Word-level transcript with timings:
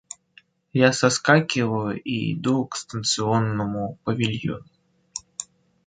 Я 0.73 0.93
соскакиваю 0.93 2.01
и 2.01 2.33
иду 2.33 2.65
к 2.65 2.75
станционному 2.75 3.99
павильону. 4.03 4.65